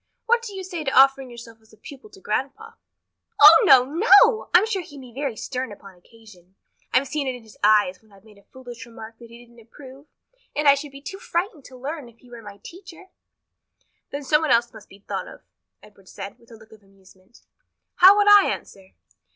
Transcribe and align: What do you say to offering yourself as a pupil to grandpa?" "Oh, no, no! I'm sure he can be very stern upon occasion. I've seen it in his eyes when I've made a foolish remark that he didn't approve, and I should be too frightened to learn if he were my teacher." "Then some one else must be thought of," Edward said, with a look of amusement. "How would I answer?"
What 0.25 0.41
do 0.41 0.55
you 0.55 0.63
say 0.63 0.83
to 0.83 0.99
offering 0.99 1.29
yourself 1.29 1.61
as 1.61 1.73
a 1.73 1.77
pupil 1.77 2.09
to 2.09 2.19
grandpa?" 2.19 2.71
"Oh, 3.39 3.61
no, 3.65 3.85
no! 3.85 4.49
I'm 4.51 4.65
sure 4.65 4.81
he 4.81 4.95
can 4.95 5.01
be 5.01 5.13
very 5.13 5.37
stern 5.37 5.71
upon 5.71 5.93
occasion. 5.93 6.55
I've 6.91 7.07
seen 7.07 7.27
it 7.27 7.35
in 7.35 7.43
his 7.43 7.55
eyes 7.63 8.01
when 8.01 8.11
I've 8.11 8.23
made 8.23 8.39
a 8.39 8.43
foolish 8.51 8.83
remark 8.87 9.19
that 9.19 9.29
he 9.29 9.45
didn't 9.45 9.59
approve, 9.61 10.07
and 10.55 10.67
I 10.67 10.73
should 10.73 10.91
be 10.91 11.01
too 11.03 11.19
frightened 11.19 11.65
to 11.65 11.77
learn 11.77 12.09
if 12.09 12.17
he 12.17 12.31
were 12.31 12.41
my 12.41 12.57
teacher." 12.63 13.09
"Then 14.09 14.23
some 14.23 14.41
one 14.41 14.49
else 14.49 14.73
must 14.73 14.89
be 14.89 14.97
thought 15.07 15.27
of," 15.27 15.43
Edward 15.83 16.09
said, 16.09 16.39
with 16.39 16.49
a 16.49 16.55
look 16.55 16.71
of 16.71 16.81
amusement. 16.81 17.41
"How 17.97 18.17
would 18.17 18.27
I 18.27 18.47
answer?" 18.47 18.95